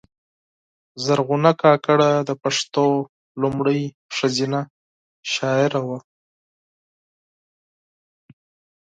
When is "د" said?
2.29-2.31